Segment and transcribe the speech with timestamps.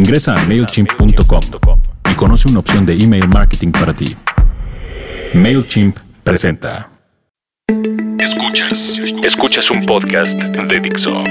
[0.00, 1.40] Ingresa a MailChimp.com
[2.10, 4.16] y conoce una opción de email marketing para ti.
[5.34, 6.88] MailChimp presenta.
[8.18, 8.98] Escuchas.
[9.22, 11.22] Escuchas un podcast de Dixo.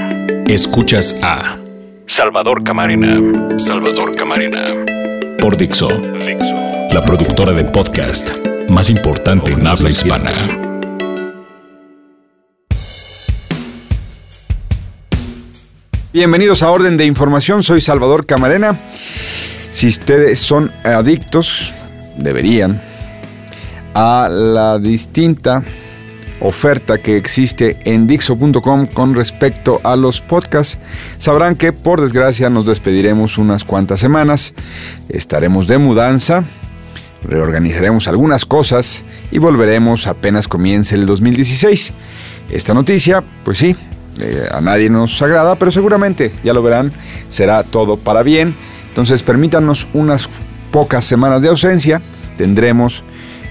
[0.46, 1.58] Escuchas a
[2.06, 3.58] Salvador Camarena.
[3.58, 4.70] Salvador Camarena.
[5.40, 6.92] por Dixo, Dixo.
[6.92, 8.30] la productora de podcast
[8.68, 10.69] más importante en habla hispana.
[16.12, 18.76] Bienvenidos a Orden de Información, soy Salvador Camarena.
[19.70, 21.72] Si ustedes son adictos,
[22.16, 22.82] deberían,
[23.94, 25.62] a la distinta
[26.40, 30.78] oferta que existe en Dixo.com con respecto a los podcasts,
[31.18, 34.52] sabrán que por desgracia nos despediremos unas cuantas semanas,
[35.10, 36.42] estaremos de mudanza,
[37.22, 41.92] reorganizaremos algunas cosas y volveremos apenas comience el 2016.
[42.50, 43.76] Esta noticia, pues sí,
[44.20, 46.92] eh, a nadie nos agrada, pero seguramente, ya lo verán,
[47.28, 48.54] será todo para bien.
[48.88, 50.28] Entonces permítanos unas
[50.70, 52.00] pocas semanas de ausencia,
[52.36, 53.04] tendremos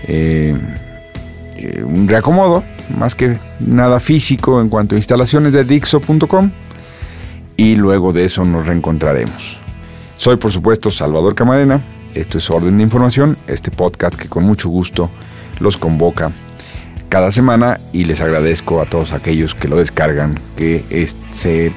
[0.08, 0.56] eh,
[1.56, 2.64] eh, un reacomodo,
[2.98, 6.52] más que nada físico en cuanto a instalaciones de Dixo.com
[7.58, 9.58] y luego de eso nos reencontraremos.
[10.18, 11.82] Soy por supuesto Salvador Camarena,
[12.14, 15.10] esto es Orden de Información, este podcast que con mucho gusto
[15.60, 16.32] los convoca
[17.10, 21.72] cada semana y les agradezco a todos aquellos que lo descargan, que es- se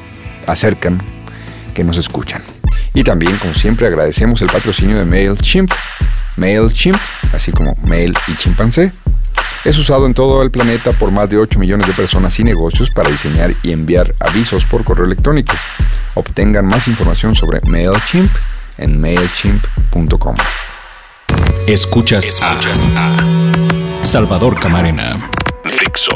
[0.47, 1.01] acercan,
[1.75, 2.43] que nos escuchan.
[2.95, 5.73] Y también, como siempre, agradecemos el patrocinio de MailChimp.
[6.37, 6.99] MailChimp,
[7.33, 8.93] así como Mail y Chimpancé,
[9.65, 12.91] es usado en todo el planeta por más de 8 millones de personas y negocios
[12.91, 15.55] para diseñar y enviar avisos por correo electrónico.
[16.15, 18.31] Obtengan más información sobre MailChimp
[18.79, 20.37] en mailchimp.com.
[21.67, 25.31] Escuchas, Escuchas a a Salvador Camarena.
[25.65, 26.11] Dixo.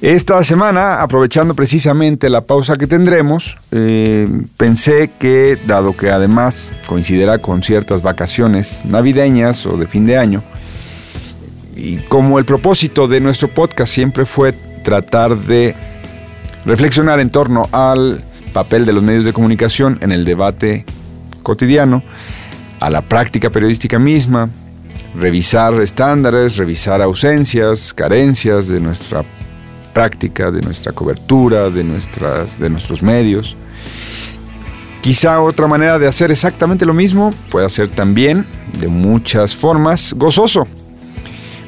[0.00, 7.38] Esta semana, aprovechando precisamente la pausa que tendremos, eh, pensé que, dado que además coincidirá
[7.38, 10.42] con ciertas vacaciones navideñas o de fin de año,
[11.74, 15.74] y como el propósito de nuestro podcast siempre fue tratar de
[16.66, 18.22] reflexionar en torno al
[18.52, 20.84] papel de los medios de comunicación en el debate
[21.42, 22.02] cotidiano,
[22.78, 24.50] a la práctica periodística misma,
[25.14, 29.24] revisar estándares, revisar ausencias, carencias de nuestra
[29.92, 33.56] práctica, de nuestra cobertura, de, nuestras, de nuestros medios.
[35.00, 38.46] Quizá otra manera de hacer exactamente lo mismo puede ser también,
[38.80, 40.66] de muchas formas, gozoso.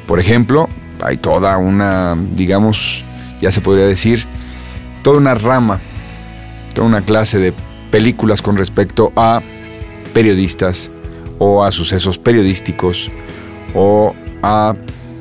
[0.07, 0.69] Por ejemplo,
[1.03, 3.05] hay toda una, digamos,
[3.41, 4.25] ya se podría decir,
[5.03, 5.81] toda una rama,
[6.75, 7.53] toda una clase de
[7.91, 9.43] películas con respecto a
[10.15, 10.91] periodistas
[11.39, 13.11] o a sucesos periodísticos
[13.77, 14.75] o a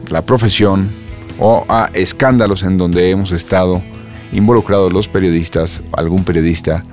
[0.09, 0.89] la profesión
[1.37, 3.81] o a escándalos en donde hemos estado
[4.31, 6.83] involucrados los periodistas, algún periodista.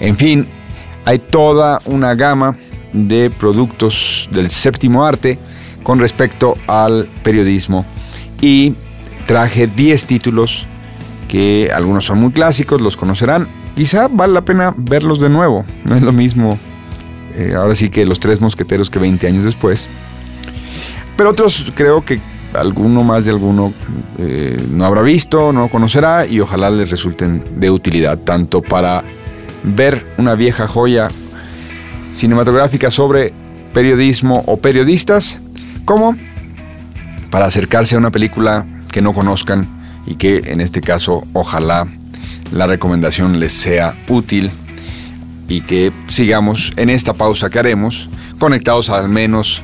[0.00, 0.46] En fin,
[1.04, 2.56] hay toda una gama
[2.92, 5.38] de productos del séptimo arte
[5.82, 7.84] con respecto al periodismo
[8.40, 8.74] y
[9.26, 10.66] traje 10 títulos
[11.28, 13.46] que algunos son muy clásicos, los conocerán.
[13.76, 16.58] Quizá vale la pena verlos de nuevo, no es lo mismo
[17.36, 19.88] eh, ahora sí que los tres mosqueteros que 20 años después.
[21.16, 22.20] Pero otros creo que
[22.54, 23.72] alguno más de alguno
[24.18, 29.04] eh, no habrá visto, no conocerá y ojalá les resulten de utilidad tanto para
[29.62, 31.10] ver una vieja joya
[32.12, 33.32] cinematográfica sobre
[33.72, 35.40] periodismo o periodistas,
[35.84, 36.16] como
[37.30, 39.66] para acercarse a una película que no conozcan
[40.06, 41.86] y que en este caso ojalá
[42.52, 44.50] la recomendación les sea útil
[45.48, 48.08] y que sigamos en esta pausa que haremos
[48.38, 49.62] conectados al menos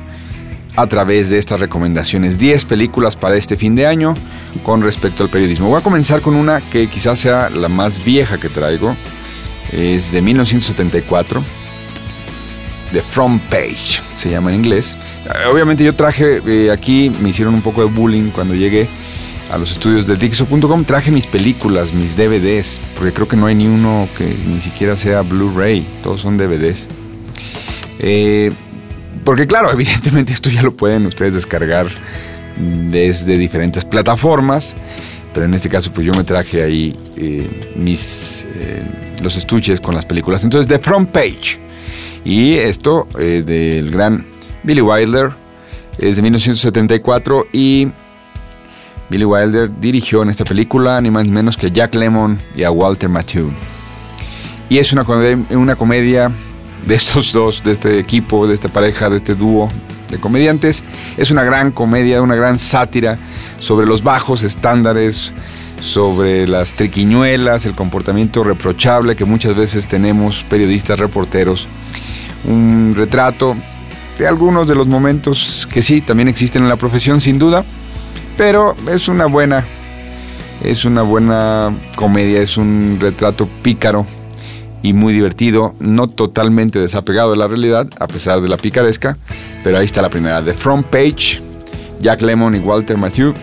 [0.75, 4.13] a través de estas recomendaciones 10 películas para este fin de año
[4.63, 5.69] con respecto al periodismo.
[5.69, 8.95] Voy a comenzar con una que quizás sea la más vieja que traigo.
[9.71, 11.43] Es de 1974.
[12.91, 14.97] The Front Page se llama en inglés.
[15.25, 18.87] Eh, Obviamente yo traje eh, aquí, me hicieron un poco de bullying cuando llegué
[19.49, 20.83] a los estudios de Dixo.com.
[20.83, 24.95] Traje mis películas, mis DVDs, porque creo que no hay ni uno que ni siquiera
[24.95, 26.87] sea Blu-ray, todos son DVDs.
[27.99, 28.51] Eh,
[29.23, 31.87] porque claro, evidentemente esto ya lo pueden ustedes descargar
[32.57, 34.75] desde diferentes plataformas,
[35.33, 38.83] pero en este caso pues yo me traje ahí eh, mis, eh,
[39.21, 40.43] los estuches con las películas.
[40.43, 41.59] Entonces, The Front Page.
[42.23, 44.25] Y esto eh, del gran
[44.63, 45.31] Billy Wilder
[45.97, 47.87] es de 1974 y
[49.09, 52.63] Billy Wilder dirigió en esta película ni más ni menos que a Jack Lemmon y
[52.63, 53.49] a Walter Matthau.
[54.69, 55.03] Y es una,
[55.49, 56.31] una comedia
[56.85, 59.69] de estos dos, de este equipo, de esta pareja, de este dúo
[60.09, 60.83] de comediantes.
[61.17, 63.17] Es una gran comedia, una gran sátira
[63.59, 65.33] sobre los bajos estándares
[65.81, 71.67] sobre las triquiñuelas, el comportamiento reprochable que muchas veces tenemos periodistas, reporteros.
[72.45, 73.55] Un retrato
[74.17, 77.65] de algunos de los momentos que sí, también existen en la profesión, sin duda,
[78.37, 79.65] pero es una buena,
[80.63, 84.05] es una buena comedia, es un retrato pícaro
[84.81, 89.17] y muy divertido, no totalmente desapegado de la realidad, a pesar de la picaresca,
[89.63, 91.41] pero ahí está la primera, The Front Page,
[92.01, 93.33] Jack Lemmon y Walter Matthew,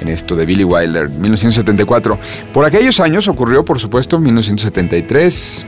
[0.00, 2.18] en esto de Billy Wilder, 1974.
[2.52, 5.66] Por aquellos años ocurrió, por supuesto, 1973,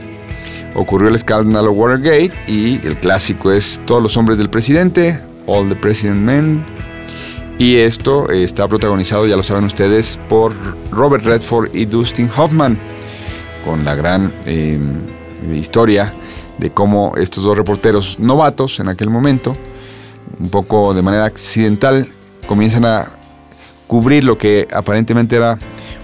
[0.75, 5.75] ocurrió el escándalo Watergate y el clásico es Todos los hombres del presidente, All the
[5.75, 6.63] President Men.
[7.59, 10.53] Y esto está protagonizado, ya lo saben ustedes, por
[10.91, 12.77] Robert Redford y Dustin Hoffman,
[13.67, 14.79] con la gran eh,
[15.53, 16.13] historia
[16.57, 19.57] de cómo estos dos reporteros novatos en aquel momento,
[20.39, 22.07] un poco de manera accidental,
[22.47, 23.11] comienzan a
[23.85, 25.59] cubrir lo que aparentemente era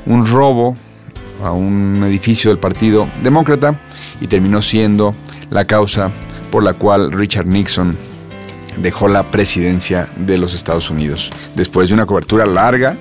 [0.06, 0.76] un robo
[1.42, 3.80] a un edificio del Partido Demócrata
[4.20, 5.16] y terminó siendo
[5.50, 6.12] la causa
[6.52, 7.96] por la cual Richard Nixon
[8.76, 11.30] dejó la presidencia de los Estados Unidos.
[11.56, 12.98] Después de una cobertura larga,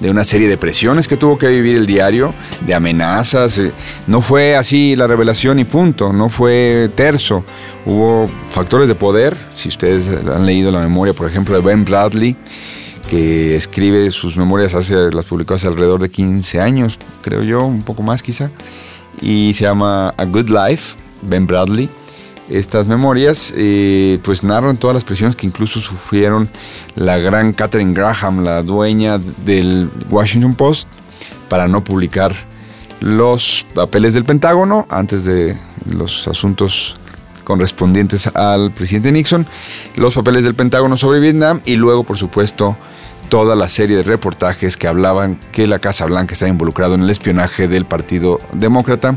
[0.00, 2.34] de una serie de presiones que tuvo que vivir el diario,
[2.66, 3.58] de amenazas.
[3.58, 3.72] Eh,
[4.06, 7.44] no fue así la revelación y punto, no fue terso.
[7.84, 12.36] Hubo factores de poder, si ustedes han leído la memoria, por ejemplo, de Ben Bradley,
[13.08, 17.82] que escribe sus memorias hace, las publicó hace alrededor de 15 años, creo yo, un
[17.82, 18.50] poco más quizá,
[19.20, 21.88] y se llama A Good Life, Ben Bradley.
[22.50, 26.48] Estas memorias eh, pues narran todas las presiones que incluso sufrieron
[26.94, 30.88] la gran Catherine Graham, la dueña del Washington Post,
[31.48, 32.34] para no publicar
[33.00, 36.96] los papeles del Pentágono antes de los asuntos
[37.44, 39.46] correspondientes al presidente Nixon,
[39.96, 42.76] los papeles del Pentágono sobre Vietnam y luego, por supuesto,
[43.28, 47.10] toda la serie de reportajes que hablaban que la Casa Blanca estaba involucrado en el
[47.10, 49.16] espionaje del Partido Demócrata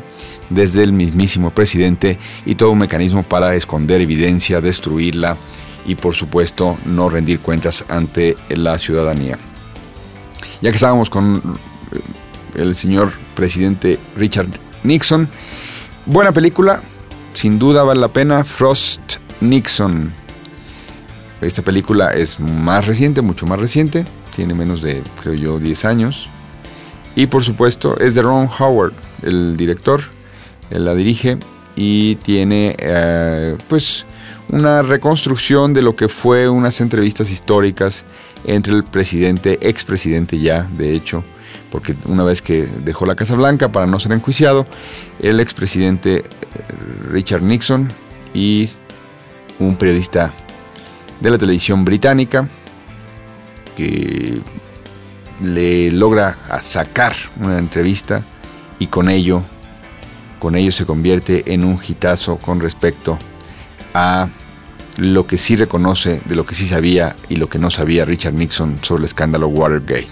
[0.50, 5.38] desde el mismísimo presidente y todo un mecanismo para esconder evidencia, destruirla
[5.86, 9.38] y por supuesto no rendir cuentas ante la ciudadanía.
[10.62, 11.58] Ya que estábamos con
[11.92, 14.50] eh, el señor presidente Richard
[14.84, 15.30] Nixon,
[16.06, 16.82] buena película,
[17.34, 20.21] sin duda vale la pena, Frost Nixon
[21.42, 24.06] esta película es más reciente, mucho más reciente,
[24.36, 26.30] tiene menos de, creo yo, 10 años.
[27.16, 28.94] Y por supuesto es de Ron Howard,
[29.24, 30.02] el director,
[30.70, 31.38] él la dirige
[31.76, 34.06] y tiene eh, pues
[34.50, 38.04] una reconstrucción de lo que fue unas entrevistas históricas
[38.46, 41.24] entre el presidente, expresidente ya, de hecho,
[41.72, 44.66] porque una vez que dejó la Casa Blanca para no ser enjuiciado,
[45.22, 46.24] el expresidente eh,
[47.10, 47.92] Richard Nixon
[48.34, 48.70] y
[49.60, 50.34] un periodista
[51.22, 52.48] de la televisión británica
[53.78, 54.42] que
[55.42, 58.24] le logra sacar una entrevista
[58.80, 59.44] y con ello
[60.42, 63.20] con ello se convierte en un hitazo con respecto
[63.94, 64.28] a
[64.98, 68.34] lo que sí reconoce de lo que sí sabía y lo que no sabía Richard
[68.34, 70.08] Nixon sobre el escándalo Watergate.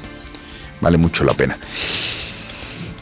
[0.81, 1.57] Vale mucho la pena.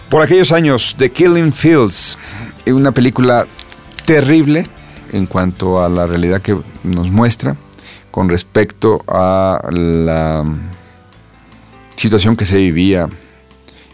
[0.09, 2.17] Por aquellos años, The Killing Fields,
[2.65, 3.45] una película
[4.05, 4.65] terrible
[5.11, 7.57] en cuanto a la realidad que nos muestra
[8.17, 10.43] con respecto a la
[11.95, 13.07] situación que se vivía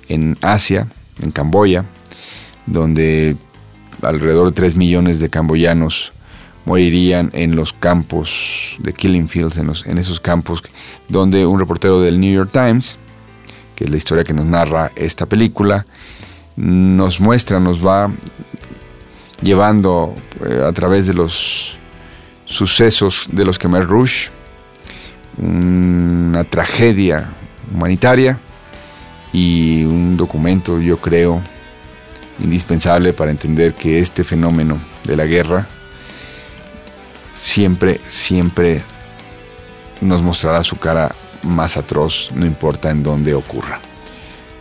[0.07, 0.87] en Asia,
[1.21, 1.83] en Camboya,
[2.65, 3.35] donde
[4.01, 6.13] alrededor de 3 millones de camboyanos
[6.63, 10.63] morirían en los campos de Killing Fields, en, en, esos campos
[11.09, 12.97] donde un reportero del New York Times,
[13.75, 15.85] que es la historia que nos narra esta película,
[16.55, 18.09] nos muestra, nos va
[19.41, 20.15] llevando
[20.45, 21.75] eh, a través de los
[22.53, 24.29] sucesos de los Khmer Rouge,
[25.37, 27.29] una tragedia
[27.73, 28.39] humanitaria
[29.31, 31.41] y un documento, yo creo,
[32.39, 35.67] indispensable para entender que este fenómeno de la guerra
[37.33, 38.83] siempre, siempre
[39.99, 43.79] nos mostrará su cara más atroz, no importa en dónde ocurra.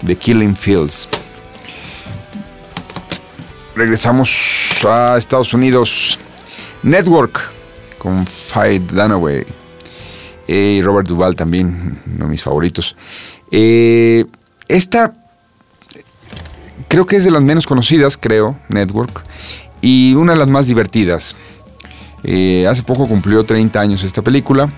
[0.04, 1.10] The Killing Fields.
[3.76, 6.18] Regresamos a Estados Unidos.
[6.82, 7.52] Network
[8.02, 9.46] con Faye Dunaway
[10.48, 12.96] eh, y Robert Duvall también, uno de mis favoritos.
[13.52, 14.24] Eh,
[14.66, 15.14] esta
[16.88, 19.22] creo que es de las menos conocidas, creo, Network,
[19.80, 21.36] y una de las más divertidas.
[22.24, 24.68] Eh, hace poco cumplió 30 años esta película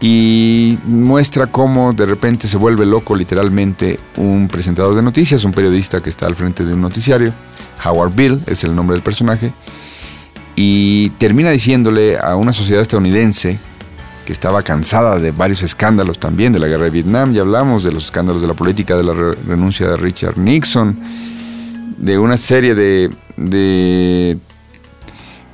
[0.00, 6.02] y muestra cómo de repente se vuelve loco literalmente un presentador de noticias, un periodista
[6.02, 7.34] que está al frente de un noticiario.
[7.84, 9.52] Howard Bill es el nombre del personaje
[10.62, 13.58] y termina diciéndole a una sociedad estadounidense
[14.26, 17.92] que estaba cansada de varios escándalos también, de la guerra de Vietnam, ya hablamos de
[17.92, 21.00] los escándalos de la política, de la re- renuncia de Richard Nixon,
[21.96, 24.38] de una serie de, de,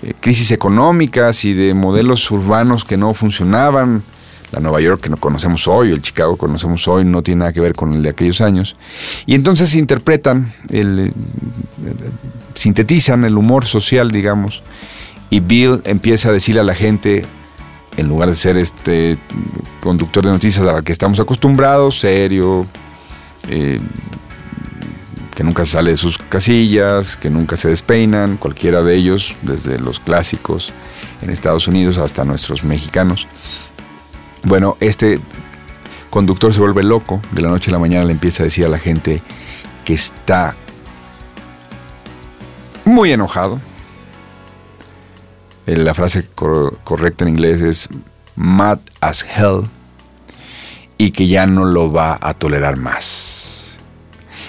[0.03, 4.03] eh, crisis económicas y de modelos urbanos que no funcionaban.
[4.51, 7.53] La Nueva York que no conocemos hoy, el Chicago que conocemos hoy, no tiene nada
[7.53, 8.75] que ver con el de aquellos años.
[9.25, 11.13] Y entonces interpretan, el, eh,
[12.55, 14.63] sintetizan el humor social, digamos,
[15.31, 17.25] y Bill empieza a decirle a la gente,
[17.97, 19.19] en lugar de ser este
[19.81, 22.67] conductor de noticias al que estamos acostumbrados, serio,
[23.49, 23.81] eh,
[25.35, 30.01] que nunca sale de sus casillas, que nunca se despeinan, cualquiera de ellos, desde los
[30.01, 30.73] clásicos
[31.23, 33.27] en Estados Unidos hasta nuestros mexicanos.
[34.45, 35.21] Bueno, este
[36.09, 38.69] conductor se vuelve loco, de la noche a la mañana le empieza a decir a
[38.69, 39.23] la gente
[39.85, 40.55] que está
[42.87, 43.61] muy enojado.
[45.67, 47.89] Eh, La frase cor- correcta en inglés es
[48.37, 49.63] mad as hell
[50.99, 53.77] y que ya no lo va a tolerar más.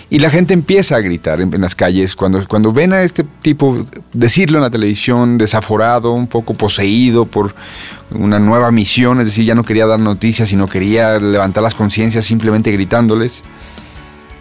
[0.09, 3.23] Y la gente empieza a gritar en, en las calles cuando, cuando ven a este
[3.41, 7.53] tipo decirlo en la televisión, desaforado, un poco poseído por
[8.11, 12.23] una nueva misión, es decir, ya no quería dar noticias, sino quería levantar las conciencias
[12.23, 13.43] simplemente gritándoles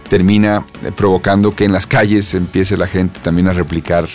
[0.09, 0.65] termina
[0.95, 4.07] provocando que en las calles empiece la gente también a replicar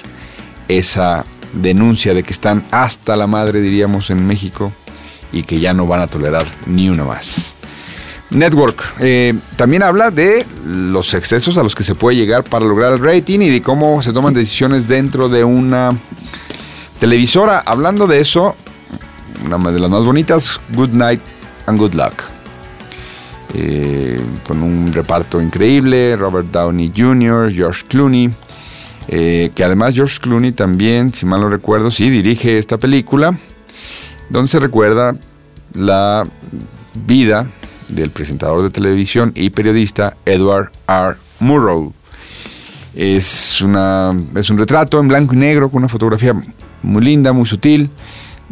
[0.70, 4.72] esa denuncia de que están hasta la madre, diríamos, en México
[5.32, 7.56] y que ya no van a tolerar ni una más.
[8.30, 12.94] Network eh, también habla de los excesos a los que se puede llegar para lograr
[12.94, 15.98] el rating y de cómo se toman decisiones dentro de una
[17.00, 17.62] televisora.
[17.66, 18.56] Hablando de eso,
[19.46, 21.22] una de las más bonitas, Good Night
[21.66, 22.32] and Good Luck
[23.54, 28.30] eh, con un reparto increíble, Robert Downey Jr., George Clooney,
[29.14, 33.38] eh, que además George Clooney también, si mal no recuerdo, sí dirige esta película,
[34.30, 35.18] donde se recuerda
[35.74, 36.26] la
[36.94, 37.46] vida
[37.90, 41.18] del presentador de televisión y periodista Edward R.
[41.40, 41.92] Murrow.
[42.96, 46.34] Es, una, es un retrato en blanco y negro con una fotografía
[46.82, 47.90] muy linda, muy sutil,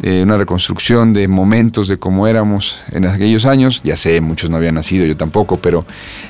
[0.02, 3.80] eh, una reconstrucción de momentos de cómo éramos en aquellos años.
[3.82, 5.86] Ya sé, muchos no habían nacido, yo tampoco, pero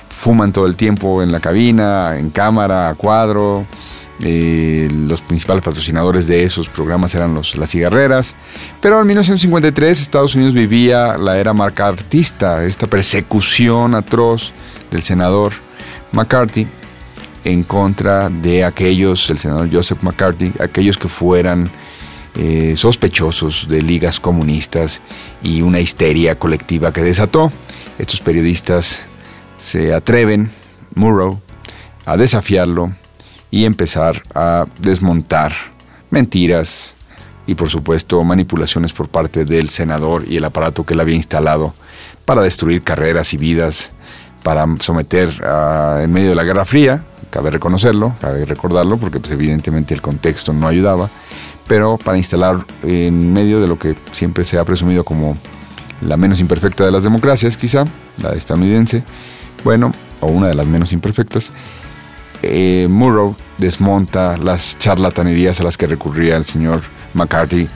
[0.09, 3.67] fuman todo el tiempo en la cabina, en cámara, a cuadro.
[4.23, 8.35] Eh, los principales patrocinadores de esos programas eran las cigarreras.
[8.81, 14.53] Pero en 1953 Estados Unidos vivía la era macartista, esta persecución atroz
[14.91, 15.53] del senador
[16.13, 16.67] McCarthy
[17.45, 21.71] en contra de aquellos, el senador Joseph McCarthy, aquellos que fueran
[22.37, 25.01] eh, sospechosos de ligas comunistas
[25.43, 27.51] y una histeria colectiva que desató.
[27.99, 29.03] Estos periodistas
[29.57, 30.51] se atreven,
[30.95, 31.41] Murrow,
[32.05, 32.93] a desafiarlo
[33.51, 35.53] y empezar a desmontar
[36.11, 36.95] mentiras
[37.47, 41.75] y por supuesto manipulaciones por parte del senador y el aparato que él había instalado
[42.25, 43.91] para destruir carreras y vidas,
[44.43, 45.31] para someter
[46.01, 50.53] en medio de la Guerra Fría, cabe reconocerlo, cabe recordarlo, porque pues, evidentemente el contexto
[50.53, 51.09] no ayudaba,
[51.67, 55.37] pero para instalar en medio de lo que siempre se ha presumido como
[56.03, 57.85] la menos imperfecta de las democracias, quizá,
[58.23, 59.03] la estadounidense,
[59.65, 61.53] bueno, o una de las menos imperfectas,
[62.43, 66.83] eh, Murrow desmonta las charlatanerías a las que recurría el señor
[67.15, 67.69] McCarthy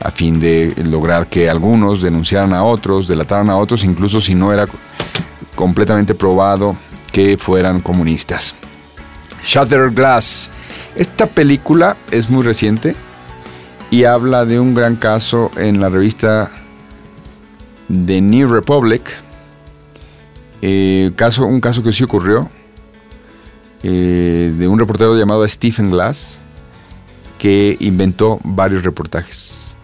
[0.00, 4.52] a fin de lograr que algunos denunciaran a otros, delataran a otros, incluso si no
[4.52, 4.66] era
[5.54, 6.76] completamente probado
[7.12, 8.54] que fueran comunistas.
[9.42, 10.50] Shattered Glass.
[10.96, 12.96] Esta película es muy reciente
[13.90, 16.50] y habla de un gran caso en la revista
[17.88, 19.02] The New Republic.
[20.62, 22.50] Eh, caso, un caso que sí ocurrió
[23.82, 26.38] eh, de un reportero llamado Stephen Glass
[27.38, 29.74] que inventó varios reportajes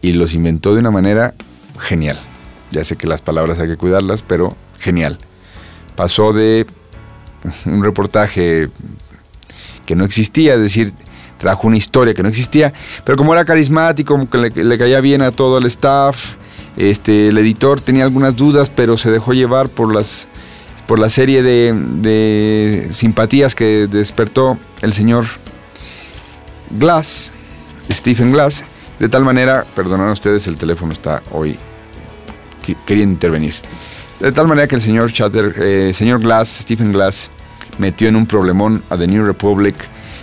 [0.00, 1.34] y los inventó de una manera
[1.78, 2.18] genial.
[2.70, 5.18] Ya sé que las palabras hay que cuidarlas, pero genial.
[5.96, 6.66] Pasó de
[7.66, 8.68] un reportaje
[9.86, 10.92] que no existía, es decir,
[11.38, 12.72] trajo una historia que no existía,
[13.04, 16.36] pero como era carismático, como que le, le caía bien a todo el staff,
[16.76, 20.28] este, el editor tenía algunas dudas, pero se dejó llevar por las
[20.88, 25.26] por la serie de, simpatías que despertó el señor
[26.70, 27.30] Glass,
[27.92, 28.64] Stephen Glass,
[28.98, 31.58] de tal manera, perdonan ustedes, el teléfono está hoy
[32.64, 33.54] que- queriendo intervenir.
[34.18, 37.30] De tal manera que el señor Chatter, eh, señor Glass, Stephen Glass,
[37.76, 39.76] metió en un problemón a The New Republic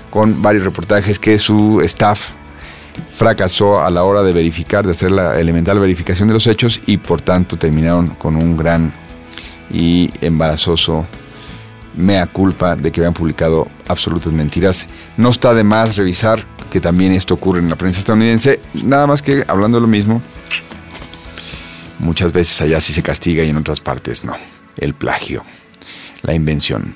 [0.10, 2.32] con varios reportajes que su staff
[3.16, 6.98] fracasó a la hora de verificar, de hacer la elemental verificación de los hechos y
[6.98, 8.92] por tanto terminaron con un gran
[9.72, 11.06] y embarazoso
[11.96, 14.88] mea culpa de que habían publicado absolutas mentiras.
[15.18, 19.22] No está de más revisar que también esto ocurre en la prensa estadounidense, nada más
[19.22, 20.22] que hablando de lo mismo,
[22.00, 24.34] Muchas veces allá sí se castiga y en otras partes no.
[24.78, 25.44] El plagio,
[26.24, 26.96] la invención.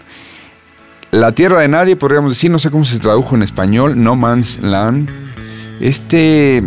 [1.12, 4.62] La tierra de nadie, podríamos decir, no sé cómo se tradujo en español, No Man's
[4.62, 5.10] Land.
[5.80, 6.62] Este,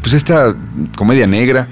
[0.00, 0.54] pues esta
[0.96, 1.68] comedia negra,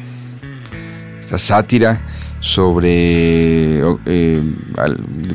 [1.21, 2.00] esta sátira
[2.44, 4.42] sobre eh,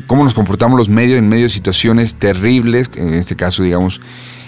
[0.06, 4.00] cómo nos comportamos los medios en medio de situaciones terribles, en este caso, digamos,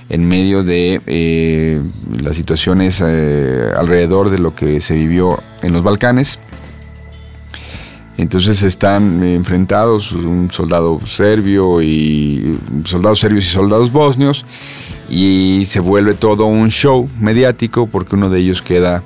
[0.09, 1.83] en medio de eh,
[2.23, 6.39] las situaciones eh, alrededor de lo que se vivió en los Balcanes.
[8.17, 14.45] Entonces están enfrentados un soldado serbio y soldados serbios y soldados bosnios
[15.11, 19.03] y se vuelve todo un show mediático porque uno de ellos queda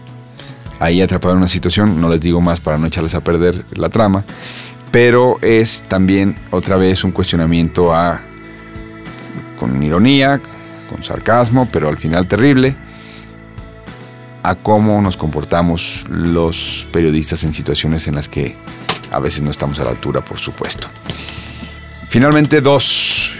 [0.78, 3.88] ahí atrapado en una situación, no les digo más para no echarles a perder la
[3.88, 4.25] trama,
[4.90, 8.21] pero es también otra vez un cuestionamiento a,
[9.59, 10.40] con ironía,
[10.90, 12.76] con sarcasmo, pero al final terrible,
[14.42, 18.56] a cómo nos comportamos los periodistas en situaciones en las que
[19.11, 20.88] a veces no estamos a la altura, por supuesto.
[22.09, 23.35] Finalmente, dos.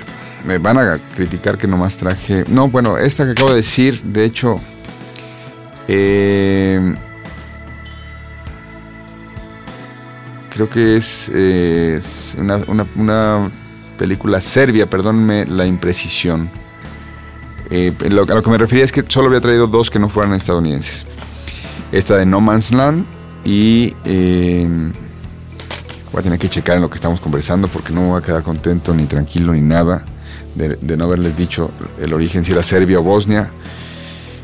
[0.45, 2.45] Me van a criticar que nomás traje.
[2.49, 4.61] No, bueno, esta que acabo de decir, de hecho,
[5.89, 6.95] eh,
[10.57, 13.51] creo que es, una,
[13.99, 16.49] película serbia, perdónenme la imprecisión.
[17.71, 20.33] Eh, a lo que me refería es que solo había traído dos que no fueran
[20.35, 21.07] estadounidenses.
[21.93, 23.07] Esta de No Man's Land
[23.45, 23.95] y...
[24.05, 24.67] Eh,
[26.13, 28.25] voy a tener que checar en lo que estamos conversando porque no me voy a
[28.25, 30.03] quedar contento ni tranquilo ni nada
[30.55, 31.71] de no haberles dicho
[32.01, 33.51] el origen si era Serbia o Bosnia.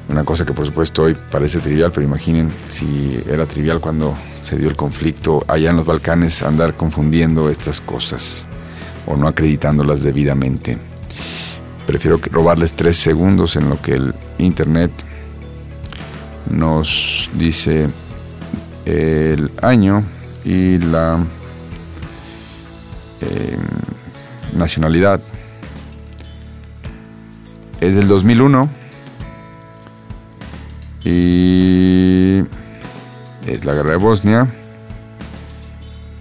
[0.09, 4.59] Una cosa que por supuesto hoy parece trivial, pero imaginen si era trivial cuando se
[4.59, 8.47] dio el conflicto allá en los Balcanes, andar confundiendo estas cosas
[9.07, 10.79] o no acreditándolas debidamente.
[11.87, 14.93] Prefiero robarles tres segundos en lo que el Internet
[16.51, 17.89] nos dice
[18.85, 20.05] el año
[20.45, 21.25] y la
[23.21, 23.57] eh,
[24.55, 25.21] nacionalidad.
[27.81, 28.82] Es del 2001
[31.05, 32.43] y
[33.47, 34.47] es la guerra de Bosnia.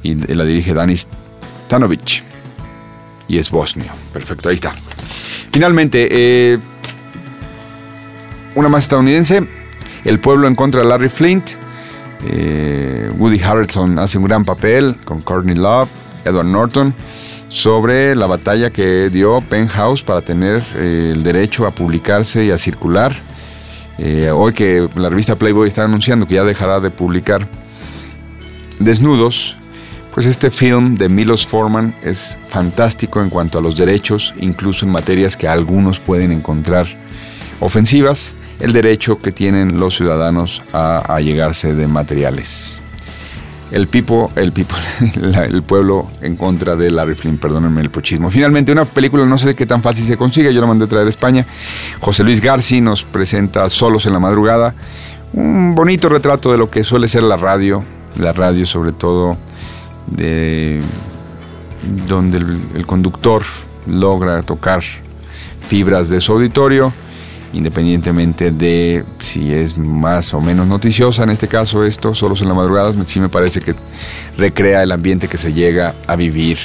[0.04, 1.08] Y la dirige Danis
[1.68, 2.24] Tanovic.
[3.28, 3.94] Y es Bosnia.
[4.12, 4.74] Perfecto, ahí está.
[5.52, 6.60] Finalmente, eh,
[8.56, 9.48] una más estadounidense.
[10.04, 11.52] El pueblo en contra de Larry Flint.
[12.26, 15.90] Eh, Woody Harrelson hace un gran papel con Courtney Love,
[16.24, 16.94] Edward Norton,
[17.50, 22.58] sobre la batalla que dio Penthouse para tener eh, el derecho a publicarse y a
[22.58, 23.16] circular
[24.04, 27.48] eh, hoy que la revista Playboy está anunciando que ya dejará de publicar
[28.80, 29.56] desnudos,
[30.12, 34.92] pues este film de Milos Forman es fantástico en cuanto a los derechos, incluso en
[34.92, 36.88] materias que algunos pueden encontrar
[37.60, 42.81] ofensivas, el derecho que tienen los ciudadanos a allegarse de materiales
[43.72, 44.76] el pipo, el pipo,
[45.22, 48.30] el pueblo en contra de Larry Flynn, perdónenme el pochismo.
[48.30, 51.06] Finalmente, una película, no sé qué tan fácil se consigue, yo la mandé a traer
[51.06, 51.46] a España.
[52.00, 54.76] José Luis Garci nos presenta Solos en la Madrugada,
[55.34, 57.84] un bonito retrato de lo que suele ser la radio,
[58.20, 59.38] la radio sobre todo,
[60.08, 60.82] de
[62.08, 63.44] donde el conductor
[63.88, 64.84] logra tocar
[65.68, 66.94] fibras de su auditorio
[67.54, 72.58] independientemente de si es más o menos noticiosa, en este caso esto, solo en las
[72.58, 73.76] madrugadas, sí me parece que
[74.38, 76.58] recrea el ambiente que se llega a vivir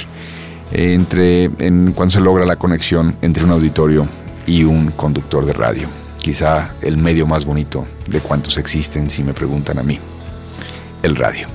[0.71, 4.07] entre, en, cuando se logra la conexión entre un auditorio
[4.45, 5.87] y un conductor de radio.
[6.21, 9.99] Quizá el medio más bonito de cuantos existen, si me preguntan a mí,
[11.03, 11.47] el radio.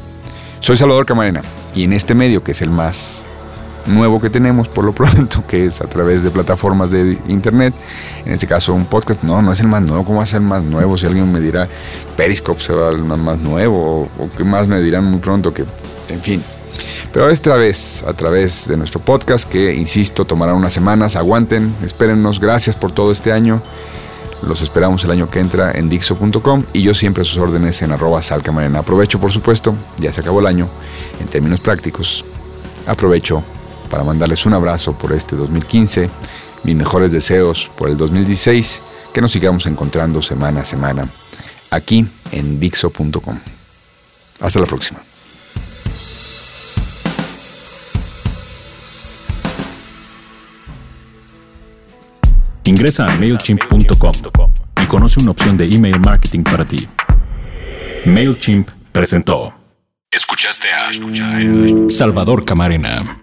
[0.61, 1.43] Soy Salvador Camarena
[1.75, 3.25] y en este medio, que es el más
[3.87, 7.75] nuevo que tenemos por lo pronto, que es a través de plataformas de internet,
[8.25, 10.41] en este caso un podcast, no, no es el más nuevo, ¿cómo va a ser
[10.41, 10.97] más nuevo?
[10.97, 11.69] Si alguien me dirá,
[12.17, 15.65] Periscope se va al más nuevo, o, qué más me dirán muy pronto, que,
[16.09, 16.43] en fin.
[17.13, 22.41] Pero esta vez, a través de nuestro podcast, que insisto, tomará unas semanas, aguanten, espérennos,
[22.41, 23.61] gracias por todo este año.
[24.43, 27.93] Los esperamos el año que entra en Dixo.com y yo siempre a sus órdenes en
[27.93, 28.81] arroba salcamarena.
[28.81, 30.69] Aprovecho, por supuesto, ya se acabó el año,
[31.21, 32.25] en términos prácticos.
[32.87, 33.45] Aprovecho
[33.93, 36.09] para mandarles un abrazo por este 2015,
[36.65, 38.81] mis mejores deseos por el 2016,
[39.13, 41.07] que nos sigamos encontrando semana a semana
[41.71, 43.39] aquí en Dixo.com.
[44.41, 44.99] Hasta la próxima.
[52.65, 54.13] Ingresa a MailChimp.com
[54.83, 56.89] y conoce una opción de email marketing para ti.
[58.07, 59.53] MailChimp presentó.
[60.11, 60.91] Escuchaste a
[61.91, 63.23] Salvador Camarena